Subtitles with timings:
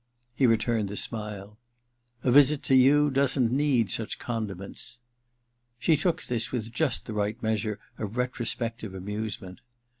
[0.21, 1.59] * He returned the smile.
[2.23, 4.99] *A visit to you doesn't need such condiments.'
[5.77, 9.59] She took this with just the right measure of retrospective amusement.